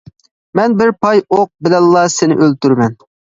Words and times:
مەن 0.59 0.77
بىر 0.79 0.93
پاي 1.05 1.21
ئوق 1.37 1.51
بىلەنلا 1.67 2.05
سېنى 2.17 2.39
ئۆلتۈرىمەن! 2.41 2.97